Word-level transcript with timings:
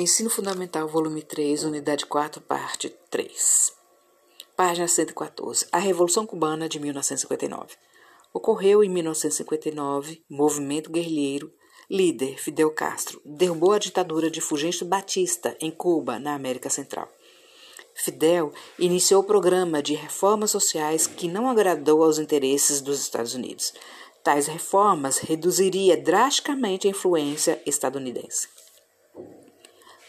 Ensino 0.00 0.30
Fundamental, 0.30 0.88
volume 0.88 1.20
3, 1.20 1.62
unidade 1.64 2.06
4, 2.06 2.40
parte 2.40 2.88
3. 3.10 3.70
Página 4.56 4.88
114. 4.88 5.66
A 5.70 5.76
Revolução 5.76 6.24
Cubana 6.24 6.66
de 6.70 6.80
1959. 6.80 7.74
Ocorreu 8.32 8.82
em 8.82 8.88
1959, 8.88 10.24
movimento 10.26 10.90
guerrilheiro, 10.90 11.52
líder 11.90 12.38
Fidel 12.38 12.70
Castro, 12.70 13.20
derrubou 13.26 13.72
a 13.72 13.78
ditadura 13.78 14.30
de 14.30 14.40
Fulgêncio 14.40 14.86
Batista 14.86 15.54
em 15.60 15.70
Cuba, 15.70 16.18
na 16.18 16.34
América 16.34 16.70
Central. 16.70 17.06
Fidel 17.94 18.54
iniciou 18.78 19.20
o 19.20 19.26
programa 19.26 19.82
de 19.82 19.94
reformas 19.94 20.50
sociais 20.50 21.06
que 21.06 21.28
não 21.28 21.46
agradou 21.46 22.02
aos 22.02 22.18
interesses 22.18 22.80
dos 22.80 23.02
Estados 23.02 23.34
Unidos. 23.34 23.74
Tais 24.24 24.46
reformas 24.46 25.18
reduziria 25.18 25.94
drasticamente 25.94 26.86
a 26.86 26.90
influência 26.90 27.60
estadunidense. 27.66 28.48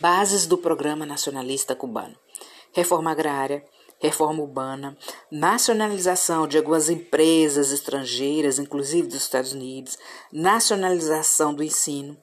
Bases 0.02 0.48
do 0.48 0.58
Programa 0.58 1.06
Nacionalista 1.06 1.76
Cubano: 1.76 2.18
reforma 2.74 3.12
agrária, 3.12 3.64
reforma 4.00 4.42
urbana, 4.42 4.98
nacionalização 5.32 6.48
de 6.48 6.58
algumas 6.58 6.90
empresas 6.90 7.72
estrangeiras, 7.72 8.58
inclusive 8.58 9.08
dos 9.08 9.22
Estados 9.22 9.54
Unidos, 9.54 10.00
nacionalização 10.34 11.54
do 11.54 11.64
ensino, 11.64 12.18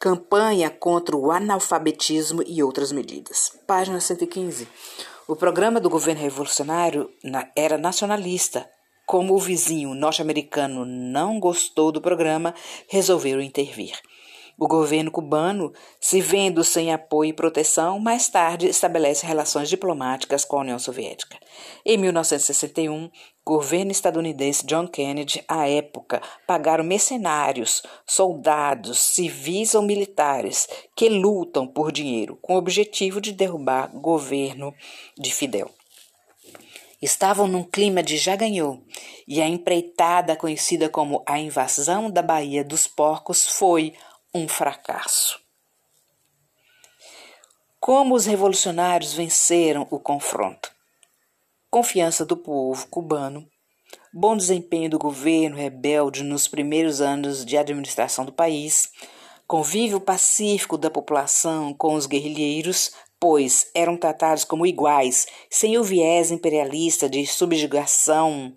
campanha 0.00 0.70
contra 0.70 1.14
o 1.14 1.30
analfabetismo 1.30 2.42
e 2.46 2.62
outras 2.62 2.92
medidas. 2.92 3.52
Página 3.66 4.00
115. 4.00 4.66
O 5.26 5.36
programa 5.36 5.78
do 5.78 5.90
governo 5.90 6.22
revolucionário 6.22 7.10
era 7.54 7.76
nacionalista. 7.76 8.66
Como 9.06 9.34
o 9.34 9.38
vizinho 9.38 9.94
norte-americano 9.94 10.86
não 10.86 11.38
gostou 11.38 11.92
do 11.92 12.00
programa, 12.00 12.54
resolveram 12.88 13.42
intervir. 13.42 14.00
O 14.60 14.66
governo 14.66 15.08
cubano, 15.08 15.72
se 16.00 16.20
vendo 16.20 16.64
sem 16.64 16.92
apoio 16.92 17.30
e 17.30 17.32
proteção, 17.32 18.00
mais 18.00 18.28
tarde 18.28 18.66
estabelece 18.66 19.24
relações 19.24 19.68
diplomáticas 19.68 20.44
com 20.44 20.56
a 20.56 20.62
União 20.62 20.80
Soviética. 20.80 21.38
Em 21.86 21.96
1961, 21.96 23.04
o 23.04 23.10
governo 23.44 23.92
estadunidense 23.92 24.66
John 24.66 24.88
Kennedy, 24.88 25.44
à 25.46 25.68
época, 25.68 26.20
pagaram 26.44 26.82
mercenários, 26.82 27.84
soldados, 28.04 28.98
civis 28.98 29.76
ou 29.76 29.82
militares 29.82 30.68
que 30.96 31.08
lutam 31.08 31.64
por 31.64 31.92
dinheiro, 31.92 32.36
com 32.42 32.54
o 32.56 32.58
objetivo 32.58 33.20
de 33.20 33.30
derrubar 33.30 33.94
o 33.94 34.00
governo 34.00 34.74
de 35.16 35.32
Fidel. 35.32 35.70
Estavam 37.00 37.46
num 37.46 37.62
clima 37.62 38.02
de 38.02 38.16
já 38.16 38.34
ganhou, 38.34 38.82
e 39.26 39.40
a 39.40 39.46
empreitada 39.46 40.34
conhecida 40.34 40.88
como 40.88 41.22
a 41.24 41.38
invasão 41.38 42.10
da 42.10 42.22
Baía 42.22 42.64
dos 42.64 42.88
Porcos 42.88 43.46
foi 43.46 43.94
um 44.34 44.46
fracasso. 44.46 45.40
Como 47.80 48.14
os 48.14 48.26
revolucionários 48.26 49.14
venceram 49.14 49.86
o 49.90 49.98
confronto? 49.98 50.70
Confiança 51.70 52.24
do 52.26 52.36
povo 52.36 52.86
cubano, 52.88 53.48
bom 54.12 54.36
desempenho 54.36 54.90
do 54.90 54.98
governo 54.98 55.56
rebelde 55.56 56.22
nos 56.22 56.46
primeiros 56.46 57.00
anos 57.00 57.44
de 57.44 57.56
administração 57.56 58.24
do 58.24 58.32
país, 58.32 58.90
convívio 59.46 60.00
pacífico 60.00 60.76
da 60.76 60.90
população 60.90 61.72
com 61.72 61.94
os 61.94 62.06
guerrilheiros, 62.06 62.92
pois 63.18 63.70
eram 63.74 63.96
tratados 63.96 64.44
como 64.44 64.66
iguais, 64.66 65.26
sem 65.50 65.78
o 65.78 65.84
viés 65.84 66.30
imperialista 66.30 67.08
de 67.08 67.26
subjugação 67.26 68.54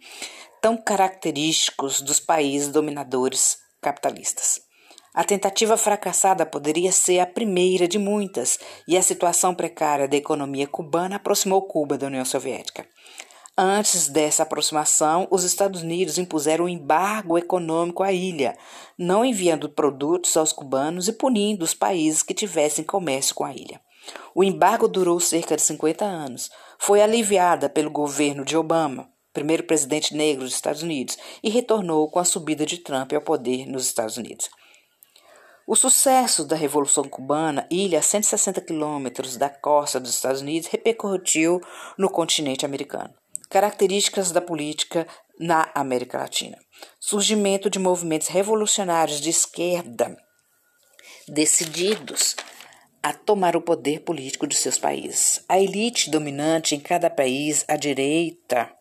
tão 0.61 0.75
característicos 0.75 2.02
dos 2.02 2.19
países 2.19 2.67
dominadores 2.67 3.58
capitalistas. 3.81 4.70
A 5.14 5.26
tentativa 5.26 5.76
fracassada 5.76 6.45
poderia 6.45 6.92
ser 6.92 7.20
a 7.20 7.26
primeira 7.26 7.86
de 7.86 8.00
muitas, 8.00 8.58
e 8.88 8.98
a 8.98 9.02
situação 9.02 9.53
precária 9.53 10.08
da 10.08 10.16
economia 10.16 10.66
cubana 10.66 11.18
aproximou 11.18 11.62
Cuba 11.64 11.98
da 11.98 12.08
União 12.08 12.23
Soviética. 12.23 12.88
Antes 13.58 14.08
dessa 14.08 14.44
aproximação, 14.44 15.28
os 15.30 15.44
Estados 15.44 15.81
Unidos 15.81 16.18
impuseram 16.18 16.63
um 16.63 16.69
embargo 16.69 17.38
econômico 17.38 18.02
à 18.02 18.13
ilha, 18.13 18.58
não 18.97 19.25
enviando 19.25 19.69
produtos 19.69 20.38
aos 20.38 20.53
cubanos 20.53 21.09
e 21.09 21.14
punindo 21.14 21.66
os 21.66 21.74
países 21.74 22.24
que 22.24 22.34
tivessem 22.34 22.85
comércio 22.85 23.35
com 23.35 23.44
a 23.44 23.53
ilha. 23.53 23.81
O 24.34 24.46
embargo 24.46 24.88
durou 24.88 25.19
cerca 25.19 25.58
de 25.58 25.62
50 25.62 26.06
anos. 26.06 26.50
Foi 26.80 27.02
aliviada 27.02 27.69
pelo 27.69 27.91
governo 27.91 28.46
de 28.46 28.56
Obama, 28.56 29.09
primeiro 29.34 29.64
presidente 29.64 30.16
negro 30.16 30.46
dos 30.46 30.53
Estados 30.53 30.81
Unidos, 30.81 31.18
e 31.44 31.50
retornou 31.50 32.09
com 32.09 32.19
a 32.19 32.25
subida 32.25 32.66
de 32.66 32.78
Trump 32.78 33.12
ao 33.12 33.22
poder 33.22 33.66
nos 33.68 33.85
Estados 33.85 34.16
Unidos. 34.16 34.50
O 35.67 35.75
sucesso 35.75 36.44
da 36.44 36.55
Revolução 36.55 37.03
Cubana, 37.03 37.67
ilha 37.69 37.99
a 37.99 38.01
160 38.01 38.61
quilômetros 38.61 39.38
da 39.38 39.49
costa 39.49 39.99
dos 39.99 40.11
Estados 40.11 40.41
Unidos, 40.41 40.69
repercutiu 40.69 41.61
no 41.97 42.09
continente 42.09 42.66
americano. 42.66 43.13
Características 43.49 44.31
da 44.31 44.41
política 44.41 45.07
na 45.39 45.69
América 45.75 46.17
Latina: 46.17 46.57
surgimento 46.99 47.69
de 47.69 47.79
movimentos 47.79 48.27
revolucionários 48.27 49.19
de 49.19 49.29
esquerda 49.29 50.17
decididos 51.27 52.35
a 53.03 53.13
tomar 53.13 53.55
o 53.55 53.61
poder 53.61 54.01
político 54.01 54.45
de 54.45 54.55
seus 54.55 54.78
países. 54.78 55.43
A 55.49 55.59
elite 55.59 56.09
dominante 56.09 56.75
em 56.75 56.79
cada 56.79 57.09
país, 57.09 57.66
a 57.67 57.75
direita, 57.75 58.72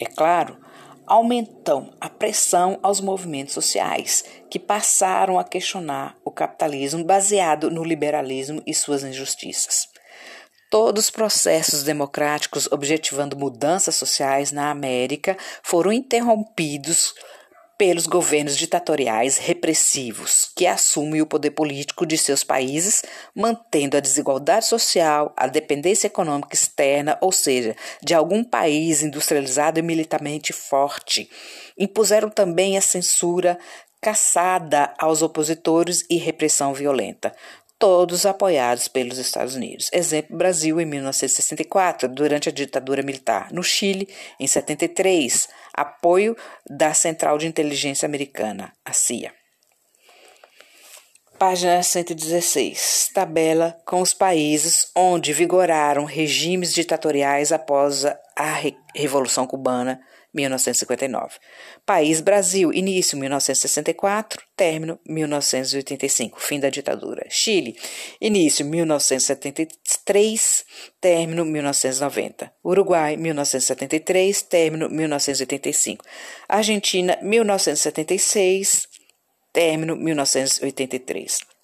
é 0.00 0.06
claro, 0.06 0.58
aumentam 1.06 1.92
a 2.00 2.08
pressão 2.08 2.78
aos 2.82 3.00
movimentos 3.00 3.54
sociais, 3.54 4.24
que 4.50 4.58
passaram 4.58 5.38
a 5.38 5.44
questionar 5.44 6.16
o 6.24 6.30
capitalismo 6.30 7.04
baseado 7.04 7.70
no 7.70 7.84
liberalismo 7.84 8.62
e 8.66 8.74
suas 8.74 9.04
injustiças. 9.04 9.88
Todos 10.68 11.04
os 11.04 11.10
processos 11.10 11.84
democráticos 11.84 12.66
objetivando 12.72 13.36
mudanças 13.36 13.94
sociais 13.94 14.50
na 14.50 14.70
América 14.70 15.36
foram 15.62 15.92
interrompidos 15.92 17.14
pelos 17.78 18.06
governos 18.06 18.56
ditatoriais 18.56 19.36
repressivos 19.36 20.50
que 20.56 20.66
assumem 20.66 21.20
o 21.20 21.26
poder 21.26 21.50
político 21.50 22.06
de 22.06 22.16
seus 22.16 22.42
países, 22.42 23.02
mantendo 23.34 23.96
a 23.96 24.00
desigualdade 24.00 24.66
social, 24.66 25.32
a 25.36 25.46
dependência 25.46 26.06
econômica 26.06 26.54
externa, 26.54 27.18
ou 27.20 27.30
seja, 27.30 27.76
de 28.02 28.14
algum 28.14 28.42
país 28.42 29.02
industrializado 29.02 29.78
e 29.78 29.82
militarmente 29.82 30.52
forte. 30.52 31.28
Impuseram 31.78 32.30
também 32.30 32.78
a 32.78 32.80
censura 32.80 33.58
caçada 34.00 34.94
aos 34.98 35.20
opositores 35.20 36.04
e 36.08 36.16
repressão 36.16 36.72
violenta 36.72 37.34
todos 37.78 38.26
apoiados 38.26 38.88
pelos 38.88 39.18
Estados 39.18 39.54
Unidos. 39.54 39.88
Exemplo: 39.92 40.36
Brasil 40.36 40.80
em 40.80 40.86
1964, 40.86 42.08
durante 42.08 42.48
a 42.48 42.52
ditadura 42.52 43.02
militar. 43.02 43.52
No 43.52 43.62
Chile, 43.62 44.08
em 44.38 44.46
73, 44.46 45.48
apoio 45.72 46.36
da 46.68 46.94
Central 46.94 47.38
de 47.38 47.46
Inteligência 47.46 48.06
Americana, 48.06 48.72
a 48.84 48.92
CIA. 48.92 49.32
Página 51.38 51.82
116. 51.82 53.10
Tabela 53.12 53.76
com 53.84 54.00
os 54.00 54.14
países 54.14 54.90
onde 54.96 55.34
vigoraram 55.34 56.04
regimes 56.04 56.72
ditatoriais 56.72 57.52
após 57.52 58.06
a 58.06 58.18
Revolução 58.94 59.46
Cubana 59.46 60.00
1959. 60.36 61.38
País 61.86 62.20
Brasil, 62.20 62.72
início 62.72 63.16
1964, 63.16 64.42
término 64.54 64.98
1985, 65.06 66.40
fim 66.40 66.60
da 66.60 66.68
ditadura. 66.68 67.26
Chile, 67.30 67.74
início 68.20 68.64
1973, 68.66 70.64
término 71.00 71.44
1990. 71.44 72.52
Uruguai, 72.62 73.16
1973, 73.16 74.42
término 74.42 74.88
1985. 74.90 76.04
Argentina, 76.46 77.18
1976, 77.22 78.88
término 79.52 79.96
1983. 79.96 81.55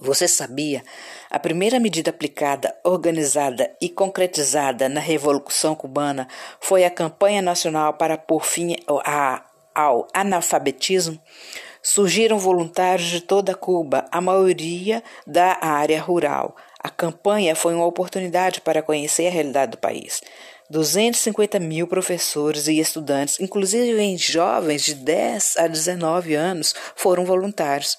Você 0.00 0.26
sabia? 0.26 0.82
A 1.28 1.38
primeira 1.38 1.78
medida 1.78 2.08
aplicada, 2.08 2.74
organizada 2.82 3.70
e 3.82 3.88
concretizada 3.90 4.88
na 4.88 4.98
Revolução 4.98 5.74
Cubana 5.74 6.26
foi 6.58 6.84
a 6.84 6.90
campanha 6.90 7.42
nacional 7.42 7.92
para 7.92 8.16
pôr 8.16 8.42
fim 8.42 8.76
ao 9.74 10.08
analfabetismo. 10.14 11.20
Surgiram 11.82 12.38
voluntários 12.38 13.08
de 13.08 13.20
toda 13.20 13.54
Cuba, 13.54 14.06
a 14.10 14.22
maioria 14.22 15.02
da 15.26 15.58
área 15.60 16.00
rural. 16.00 16.56
A 16.82 16.88
campanha 16.88 17.54
foi 17.54 17.74
uma 17.74 17.86
oportunidade 17.86 18.62
para 18.62 18.82
conhecer 18.82 19.26
a 19.26 19.30
realidade 19.30 19.72
do 19.72 19.78
país. 19.78 20.22
250 20.70 21.58
mil 21.58 21.86
professores 21.86 22.68
e 22.68 22.78
estudantes, 22.78 23.38
inclusive 23.38 24.16
jovens 24.16 24.82
de 24.82 24.94
10 24.94 25.56
a 25.58 25.66
19 25.66 26.34
anos, 26.34 26.74
foram 26.94 27.24
voluntários. 27.24 27.98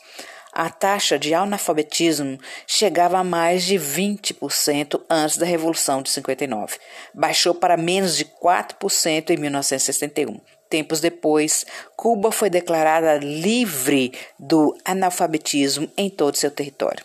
A 0.52 0.70
taxa 0.70 1.18
de 1.18 1.34
analfabetismo 1.34 2.38
chegava 2.68 3.18
a 3.18 3.24
mais 3.24 3.64
de 3.64 3.76
20% 3.76 5.02
antes 5.10 5.38
da 5.38 5.46
Revolução 5.46 6.02
de 6.02 6.10
59. 6.10 6.78
Baixou 7.14 7.54
para 7.56 7.78
menos 7.78 8.18
de 8.18 8.26
4% 8.26 9.30
em 9.30 9.38
1961. 9.38 10.40
Tempos 10.70 11.00
depois, 11.02 11.66
Cuba 11.96 12.32
foi 12.32 12.50
declarada 12.50 13.18
livre 13.18 14.14
do 14.40 14.78
analfabetismo 14.86 15.90
em 15.98 16.10
todo 16.10 16.38
seu 16.38 16.52
território. 16.52 17.04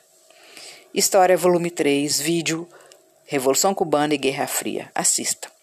História, 0.94 1.36
volume 1.36 1.70
3, 1.70 2.20
vídeo 2.20 2.68
Revolução 3.26 3.74
Cubana 3.74 4.14
e 4.14 4.18
Guerra 4.18 4.46
Fria. 4.46 4.90
Assista. 4.94 5.55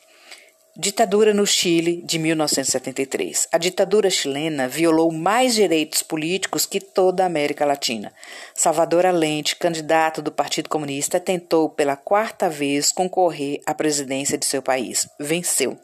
Ditadura 0.75 1.35
no 1.35 1.45
Chile 1.45 2.01
de 2.03 2.17
1973. 2.17 3.47
A 3.51 3.59
ditadura 3.59 4.09
chilena 4.09 4.67
violou 4.67 5.11
mais 5.11 5.53
direitos 5.53 6.01
políticos 6.01 6.65
que 6.65 6.79
toda 6.81 7.21
a 7.21 7.27
América 7.27 7.63
Latina. 7.63 8.11
Salvador 8.55 9.05
Allende, 9.05 9.55
candidato 9.55 10.19
do 10.19 10.31
Partido 10.31 10.69
Comunista, 10.69 11.19
tentou 11.19 11.69
pela 11.69 11.95
quarta 11.95 12.49
vez 12.49 12.91
concorrer 12.91 13.61
à 13.67 13.75
presidência 13.75 14.35
de 14.35 14.47
seu 14.47 14.63
país. 14.63 15.07
Venceu. 15.19 15.77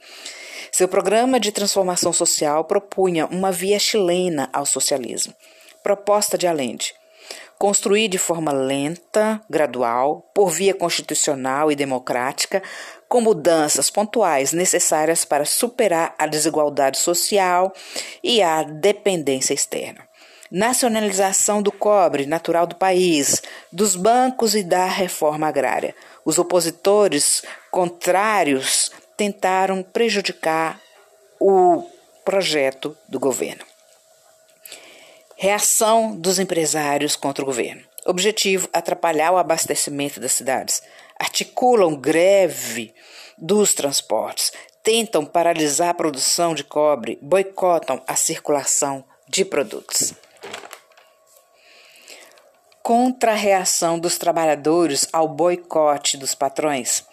Seu 0.71 0.87
programa 0.87 1.39
de 1.39 1.51
transformação 1.51 2.11
social 2.11 2.65
propunha 2.65 3.27
uma 3.27 3.51
via 3.51 3.77
chilena 3.77 4.49
ao 4.51 4.65
socialismo. 4.65 5.35
Proposta 5.83 6.35
de 6.35 6.47
Allende: 6.47 6.95
construir 7.59 8.07
de 8.07 8.17
forma 8.17 8.53
lenta, 8.53 9.41
gradual, 9.49 10.31
por 10.33 10.49
via 10.49 10.73
constitucional 10.73 11.69
e 11.69 11.75
democrática, 11.75 12.63
com 13.09 13.19
mudanças 13.19 13.89
pontuais 13.89 14.53
necessárias 14.53 15.25
para 15.25 15.43
superar 15.43 16.15
a 16.17 16.25
desigualdade 16.25 16.97
social 16.97 17.73
e 18.23 18.41
a 18.41 18.63
dependência 18.63 19.53
externa. 19.53 20.07
Nacionalização 20.49 21.61
do 21.61 21.71
cobre 21.71 22.25
natural 22.25 22.65
do 22.65 22.75
país, 22.75 23.41
dos 23.71 23.95
bancos 23.95 24.55
e 24.55 24.63
da 24.63 24.85
reforma 24.85 25.47
agrária. 25.47 25.93
Os 26.23 26.39
opositores 26.39 27.43
contrários 27.69 28.89
tentaram 29.17 29.83
prejudicar 29.83 30.79
o 31.39 31.85
projeto 32.23 32.95
do 33.07 33.19
governo. 33.19 33.68
Reação 35.41 36.17
dos 36.17 36.37
empresários 36.37 37.15
contra 37.15 37.41
o 37.41 37.45
governo. 37.45 37.81
Objetivo: 38.05 38.67
atrapalhar 38.73 39.31
o 39.31 39.37
abastecimento 39.37 40.19
das 40.19 40.33
cidades 40.33 40.83
articulam 41.17 41.95
greve 41.95 42.93
dos 43.37 43.73
transportes, 43.73 44.51
tentam 44.83 45.23
paralisar 45.23 45.87
a 45.87 45.93
produção 45.93 46.53
de 46.53 46.65
cobre, 46.65 47.17
boicotam 47.21 48.03
a 48.05 48.17
circulação 48.17 49.01
de 49.29 49.45
produtos. 49.45 50.13
Contra-reação 52.83 53.97
dos 53.97 54.17
trabalhadores 54.17 55.07
ao 55.13 55.25
boicote 55.25 56.17
dos 56.17 56.35
patrões. 56.35 57.05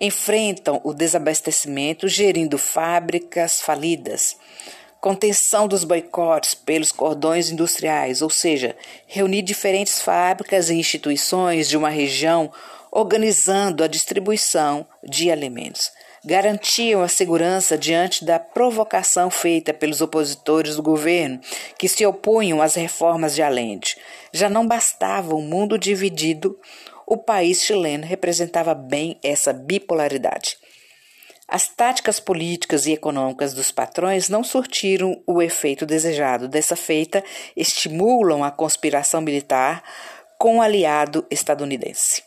Enfrentam 0.00 0.80
o 0.82 0.94
desabastecimento 0.94 2.08
gerindo 2.08 2.56
fábricas 2.56 3.60
falidas. 3.60 4.34
Contenção 5.06 5.68
dos 5.68 5.84
boicotes 5.84 6.52
pelos 6.52 6.90
cordões 6.90 7.48
industriais, 7.48 8.22
ou 8.22 8.28
seja, 8.28 8.74
reunir 9.06 9.42
diferentes 9.42 10.02
fábricas 10.02 10.68
e 10.68 10.74
instituições 10.74 11.68
de 11.68 11.76
uma 11.76 11.88
região 11.88 12.52
organizando 12.90 13.84
a 13.84 13.86
distribuição 13.86 14.84
de 15.04 15.30
alimentos. 15.30 15.92
Garantiam 16.24 17.04
a 17.04 17.08
segurança 17.08 17.78
diante 17.78 18.24
da 18.24 18.40
provocação 18.40 19.30
feita 19.30 19.72
pelos 19.72 20.00
opositores 20.00 20.74
do 20.74 20.82
governo, 20.82 21.38
que 21.78 21.86
se 21.86 22.04
opunham 22.04 22.60
às 22.60 22.74
reformas 22.74 23.36
de 23.36 23.42
Allende. 23.42 23.96
Já 24.32 24.50
não 24.50 24.66
bastava 24.66 25.36
o 25.36 25.38
um 25.38 25.42
mundo 25.42 25.78
dividido, 25.78 26.58
o 27.06 27.16
país 27.16 27.62
chileno 27.62 28.04
representava 28.04 28.74
bem 28.74 29.20
essa 29.22 29.52
bipolaridade. 29.52 30.58
As 31.48 31.68
táticas 31.68 32.18
políticas 32.18 32.86
e 32.86 32.92
econômicas 32.92 33.54
dos 33.54 33.70
patrões 33.70 34.28
não 34.28 34.42
surtiram 34.42 35.22
o 35.26 35.40
efeito 35.40 35.86
desejado. 35.86 36.48
Dessa 36.48 36.74
feita, 36.74 37.22
estimulam 37.56 38.42
a 38.42 38.50
conspiração 38.50 39.20
militar 39.20 39.82
com 40.38 40.58
o 40.58 40.62
aliado 40.62 41.24
estadunidense. 41.30 42.25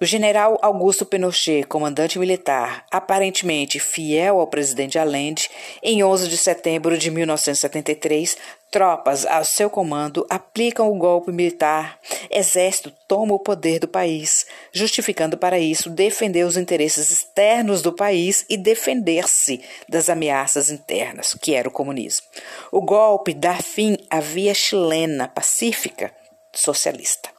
O 0.00 0.04
general 0.04 0.58
Augusto 0.60 1.06
Pinochet, 1.06 1.62
comandante 1.68 2.18
militar, 2.18 2.84
aparentemente 2.90 3.78
fiel 3.78 4.40
ao 4.40 4.46
presidente 4.48 4.98
Allende, 4.98 5.48
em 5.80 6.02
11 6.02 6.28
de 6.28 6.36
setembro 6.36 6.98
de 6.98 7.12
1973, 7.12 8.36
tropas 8.72 9.24
ao 9.24 9.44
seu 9.44 9.70
comando 9.70 10.26
aplicam 10.28 10.90
o 10.90 10.98
golpe 10.98 11.30
militar. 11.30 11.96
Exército 12.28 12.92
toma 13.06 13.34
o 13.34 13.38
poder 13.38 13.78
do 13.78 13.86
país, 13.86 14.44
justificando 14.72 15.38
para 15.38 15.60
isso 15.60 15.88
defender 15.88 16.44
os 16.44 16.56
interesses 16.56 17.12
externos 17.12 17.80
do 17.80 17.92
país 17.92 18.44
e 18.48 18.56
defender-se 18.56 19.62
das 19.88 20.08
ameaças 20.08 20.70
internas, 20.70 21.34
que 21.40 21.54
era 21.54 21.68
o 21.68 21.72
comunismo. 21.72 22.26
O 22.72 22.82
golpe 22.82 23.32
dá 23.32 23.54
fim 23.58 23.96
à 24.10 24.18
via 24.18 24.54
chilena 24.54 25.28
pacífica 25.28 26.12
socialista. 26.52 27.32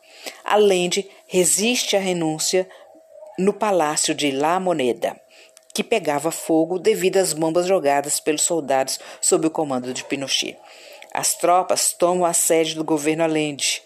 Allende 0.43 1.05
resiste 1.35 1.97
à 1.97 1.99
renúncia 1.99 2.65
no 3.37 3.51
palácio 3.51 4.15
de 4.15 4.31
La 4.31 4.57
Moneda, 4.57 5.19
que 5.73 5.83
pegava 5.83 6.31
fogo 6.31 6.79
devido 6.79 7.17
às 7.17 7.33
bombas 7.33 7.67
jogadas 7.67 8.21
pelos 8.21 8.43
soldados 8.43 9.01
sob 9.19 9.47
o 9.47 9.51
comando 9.51 9.93
de 9.93 10.05
Pinochet. 10.05 10.57
As 11.13 11.35
tropas 11.35 11.91
tomam 11.91 12.23
a 12.23 12.31
sede 12.31 12.73
do 12.73 12.85
governo 12.85 13.25
Allende 13.25 13.83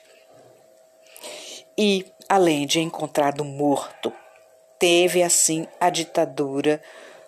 e 1.75 2.05
Allende 2.27 2.77
é 2.77 2.83
encontrado 2.83 3.43
morto. 3.43 4.13
Teve 4.77 5.23
assim 5.23 5.65
a 5.79 5.89
ditadura 5.89 6.79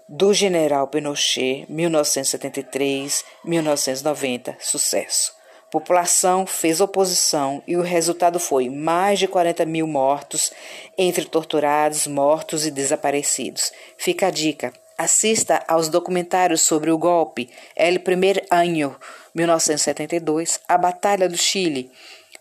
do 0.08 0.36
general 0.36 0.88
Pinochet 0.88 1.66
1973-1990 1.68 4.56
sucesso 4.60 5.41
população 5.72 6.46
fez 6.46 6.82
oposição 6.82 7.64
e 7.66 7.78
o 7.78 7.82
resultado 7.82 8.40
foi 8.40 8.70
mais 8.70 9.18
de 9.18 9.28
40 9.28 9.66
mil 9.66 9.88
mortos, 9.88 10.52
entre 10.98 11.24
torturados, 11.24 12.06
mortos 12.06 12.66
e 12.66 12.72
desaparecidos. 12.72 13.72
Fica 13.98 14.28
a 14.28 14.30
dica: 14.30 14.74
assista 14.98 15.64
aos 15.68 15.88
documentários 15.88 16.62
sobre 16.62 16.92
o 16.92 16.98
golpe 16.98 17.50
El 17.76 18.00
Primer 18.00 18.46
Año, 18.52 18.96
1972, 19.34 20.60
A 20.68 20.78
Batalha 20.78 21.30
do 21.30 21.38
Chile, 21.38 21.90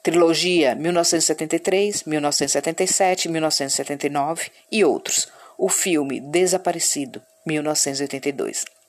trilogia 0.02 0.74
1973, 0.74 2.02
1977, 2.02 3.28
1979 3.28 4.50
e 4.72 4.84
outros. 4.84 5.28
O 5.56 5.68
filme 5.68 6.20
Desaparecido, 6.20 7.22
1982 7.46 8.79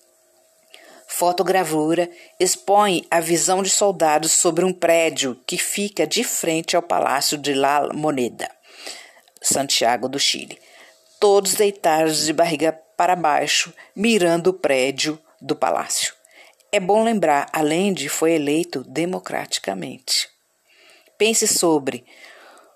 fotogravura 1.21 2.09
expõe 2.39 3.05
a 3.11 3.19
visão 3.19 3.61
de 3.61 3.69
soldados 3.69 4.31
sobre 4.31 4.65
um 4.65 4.73
prédio 4.73 5.39
que 5.45 5.55
fica 5.55 6.07
de 6.07 6.23
frente 6.23 6.75
ao 6.75 6.81
Palácio 6.81 7.37
de 7.37 7.53
La 7.53 7.93
Moneda, 7.93 8.49
Santiago 9.39 10.09
do 10.09 10.17
Chile. 10.17 10.57
Todos 11.19 11.53
deitados 11.53 12.25
de 12.25 12.33
barriga 12.33 12.71
para 12.97 13.15
baixo, 13.15 13.71
mirando 13.95 14.47
o 14.47 14.53
prédio 14.53 15.19
do 15.39 15.55
palácio. 15.55 16.15
É 16.71 16.79
bom 16.79 17.03
lembrar, 17.03 17.47
Allende 17.53 18.09
foi 18.09 18.31
eleito 18.31 18.83
democraticamente. 18.83 20.27
Pense 21.19 21.47
sobre 21.47 22.03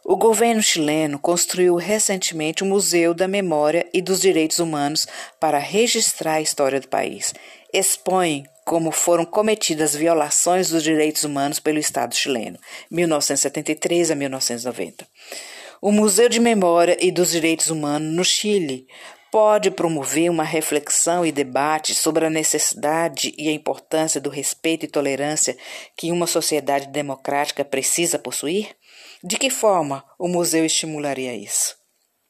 o 0.07 0.15
governo 0.15 0.61
chileno 0.61 1.17
construiu 1.17 1.77
recentemente 1.77 2.61
o 2.61 2.65
Museu 2.67 3.11
da 3.11 3.27
Memória 3.27 3.89
e 3.91 4.03
dos 4.03 4.21
Direitos 4.21 4.59
Humanos 4.59 5.07
para 5.39 5.57
registrar 5.57 6.33
a 6.33 6.41
história 6.41 6.79
do 6.79 6.87
país. 6.87 7.33
Expõe 7.77 8.45
como 8.63 8.89
foram 8.89 9.25
cometidas 9.25 9.93
violações 9.93 10.69
dos 10.69 10.81
direitos 10.81 11.25
humanos 11.25 11.59
pelo 11.59 11.77
Estado 11.77 12.15
chileno, 12.15 12.57
1973 12.89 14.11
a 14.11 14.15
1990. 14.15 15.05
O 15.81 15.91
Museu 15.91 16.29
de 16.29 16.39
Memória 16.39 16.97
e 17.01 17.11
dos 17.11 17.31
Direitos 17.31 17.69
Humanos 17.69 18.15
no 18.15 18.23
Chile 18.23 18.87
pode 19.29 19.69
promover 19.71 20.31
uma 20.31 20.45
reflexão 20.45 21.25
e 21.25 21.33
debate 21.33 21.93
sobre 21.93 22.25
a 22.25 22.29
necessidade 22.29 23.33
e 23.37 23.49
a 23.49 23.51
importância 23.51 24.21
do 24.21 24.29
respeito 24.29 24.85
e 24.85 24.87
tolerância 24.87 25.57
que 25.97 26.13
uma 26.13 26.27
sociedade 26.27 26.87
democrática 26.87 27.65
precisa 27.65 28.17
possuir? 28.17 28.73
De 29.21 29.35
que 29.35 29.49
forma 29.49 30.01
o 30.17 30.29
museu 30.29 30.63
estimularia 30.63 31.35
isso? 31.35 31.75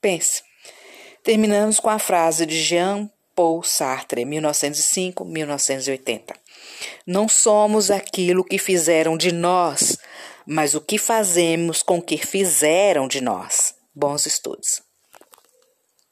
Pense. 0.01 0.41
Terminamos 1.23 1.79
com 1.79 1.91
a 1.91 1.99
frase 1.99 2.47
de 2.47 2.59
Jean 2.59 3.11
Paul 3.35 3.61
Sartre, 3.63 4.23
1905-1980. 4.23 6.33
Não 7.05 7.27
somos 7.27 7.91
aquilo 7.91 8.45
que 8.45 8.57
fizeram 8.57 9.17
de 9.17 9.31
nós, 9.31 9.97
mas 10.45 10.73
o 10.73 10.81
que 10.81 10.97
fazemos 10.97 11.83
com 11.83 11.97
o 11.97 12.01
que 12.01 12.17
fizeram 12.17 13.07
de 13.07 13.21
nós. 13.21 13.75
Bons 13.93 14.25
estudos. 14.25 14.84